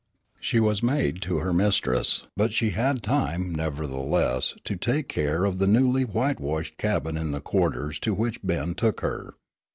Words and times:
She 0.39 0.59
was 0.59 0.81
maid 0.81 1.21
to 1.21 1.37
her 1.37 1.53
mistress, 1.53 2.25
but 2.35 2.53
she 2.53 2.71
had 2.71 3.03
time, 3.03 3.53
nevertheless, 3.53 4.55
to 4.63 4.75
take 4.75 5.07
care 5.07 5.45
of 5.45 5.59
the 5.59 5.67
newly 5.67 6.05
whitewashed 6.05 6.79
cabin 6.79 7.15
in 7.17 7.33
the 7.33 7.39
quarters 7.39 7.99
to 7.99 8.15
which 8.15 8.41
Ben 8.41 8.73
took 8.73 9.01
her. 9.01 9.35